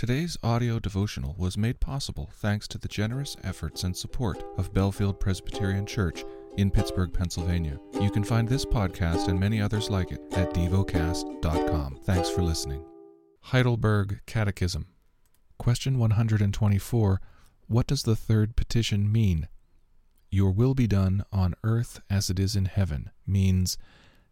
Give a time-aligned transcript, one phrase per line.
[0.00, 5.20] Today's audio devotional was made possible thanks to the generous efforts and support of Bellefield
[5.20, 6.24] Presbyterian Church
[6.56, 7.78] in Pittsburgh, Pennsylvania.
[8.00, 11.98] You can find this podcast and many others like it at devocast.com.
[12.04, 12.82] Thanks for listening.
[13.42, 14.86] Heidelberg Catechism.
[15.58, 17.20] Question 124
[17.66, 19.48] What does the third petition mean?
[20.30, 23.76] Your will be done on earth as it is in heaven means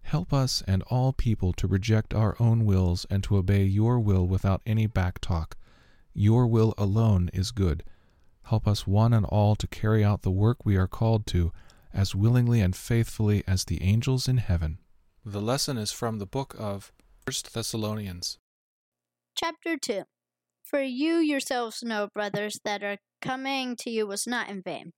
[0.08, 4.26] Help us and all people to reject our own wills and to obey your will
[4.26, 5.57] without any back talk.
[6.20, 7.84] Your will alone is good.
[8.46, 11.52] Help us one and all to carry out the work we are called to
[11.94, 14.78] as willingly and faithfully as the angels in heaven.
[15.24, 16.90] The lesson is from the book of
[17.26, 18.36] 1 Thessalonians.
[19.36, 20.02] Chapter 2
[20.64, 24.94] For you yourselves know, brothers, that our coming to you was not in vain.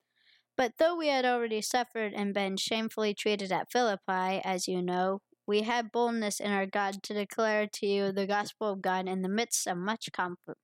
[0.56, 5.20] But though we had already suffered and been shamefully treated at Philippi, as you know,
[5.46, 9.20] we had boldness in our God to declare to you the gospel of God in
[9.20, 10.60] the midst of much conflict.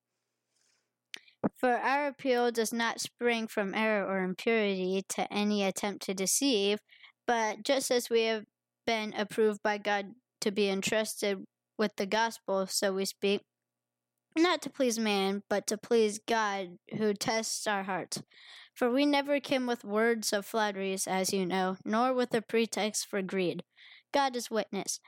[1.67, 6.79] For our appeal does not spring from error or impurity to any attempt to deceive,
[7.27, 8.45] but just as we have
[8.87, 11.45] been approved by God to be entrusted
[11.77, 13.41] with the gospel, so we speak,
[14.39, 18.23] not to please man, but to please God who tests our hearts.
[18.73, 23.09] For we never came with words of flatteries, as you know, nor with a pretext
[23.09, 23.65] for greed.
[24.15, 25.01] God is witness.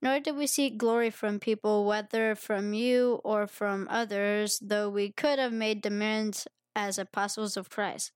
[0.00, 5.10] Nor did we seek glory from people, whether from you or from others, though we
[5.10, 6.46] could have made demands
[6.76, 8.12] as apostles of Christ.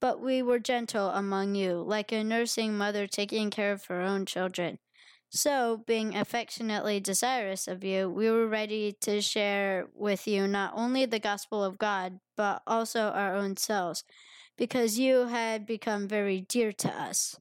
[0.00, 4.26] But we were gentle among you, like a nursing mother taking care of her own
[4.26, 4.78] children.
[5.30, 11.04] So, being affectionately desirous of you, we were ready to share with you not only
[11.04, 14.04] the gospel of God, but also our own selves,
[14.56, 17.36] because you had become very dear to us.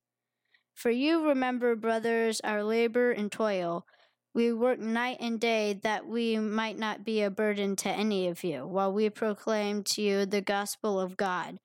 [0.78, 3.88] For you remember, brothers, our labor and toil.
[4.36, 8.44] We worked night and day that we might not be a burden to any of
[8.44, 11.58] you, while we proclaim to you the gospel of God.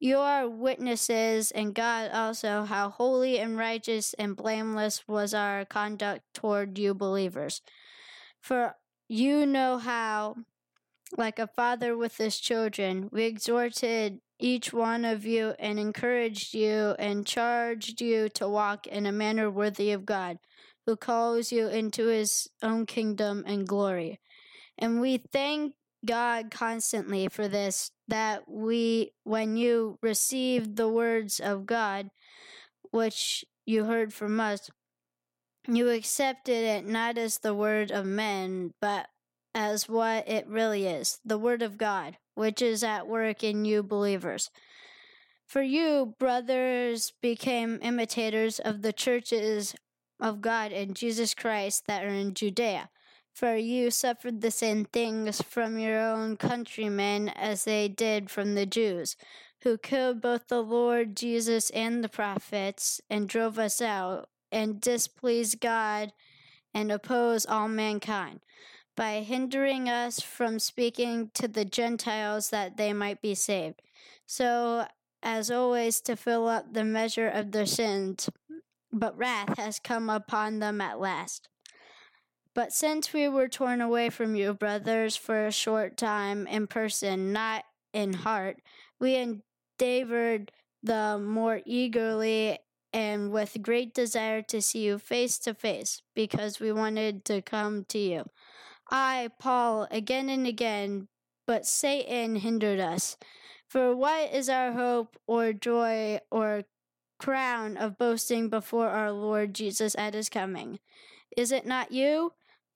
[0.00, 6.22] You are witnesses, and God also, how holy and righteous and blameless was our conduct
[6.32, 7.60] toward you believers.
[8.40, 8.76] For
[9.08, 10.36] you know how,
[11.18, 16.94] like a father with his children, we exhorted each one of you and encouraged you
[16.98, 20.38] and charged you to walk in a manner worthy of God,
[20.86, 24.20] who calls you into his own kingdom and glory.
[24.78, 25.74] And we thank
[26.04, 32.10] God constantly for this, that we, when you received the words of God,
[32.90, 34.70] which you heard from us,
[35.66, 39.06] you accepted it not as the word of men, but
[39.54, 43.82] as what it really is the word of God, which is at work in you
[43.82, 44.50] believers.
[45.46, 49.74] For you, brothers, became imitators of the churches
[50.20, 52.88] of God in Jesus Christ that are in Judea
[53.34, 58.64] for you suffered the same things from your own countrymen as they did from the
[58.64, 59.16] Jews,
[59.62, 65.60] who killed both the Lord Jesus and the prophets, and drove us out, and displeased
[65.60, 66.12] God,
[66.72, 68.40] and opposed all mankind,
[68.96, 73.82] by hindering us from speaking to the Gentiles that they might be saved.
[74.26, 74.86] So,
[75.22, 78.28] as always, to fill up the measure of their sins,
[78.92, 81.48] but wrath has come upon them at last.
[82.54, 87.32] But since we were torn away from you, brothers, for a short time in person,
[87.32, 88.58] not in heart,
[89.00, 90.52] we endeavored
[90.82, 92.58] the more eagerly
[92.92, 97.84] and with great desire to see you face to face, because we wanted to come
[97.88, 98.24] to you.
[98.90, 101.08] I, Paul, again and again,
[101.46, 103.16] but Satan hindered us.
[103.66, 106.64] For what is our hope or joy or
[107.18, 110.78] crown of boasting before our Lord Jesus at his coming?
[111.36, 112.32] Is it not you?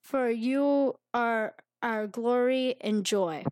[0.09, 3.45] for you are our glory and joy.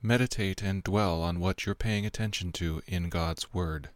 [0.00, 3.90] Meditate and dwell on what you're paying attention to in God's Word.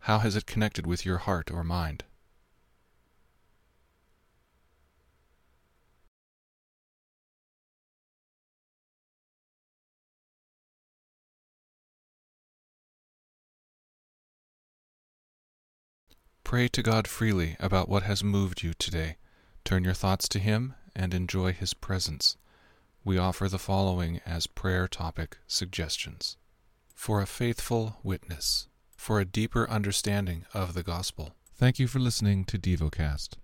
[0.00, 2.04] How has it connected with your heart or mind?
[16.48, 19.16] Pray to God freely about what has moved you today.
[19.64, 22.38] Turn your thoughts to Him and enjoy His presence.
[23.04, 26.38] We offer the following as prayer topic suggestions
[26.94, 28.66] for a faithful witness,
[28.96, 31.34] for a deeper understanding of the gospel.
[31.54, 33.36] Thank you for listening to DevoCast.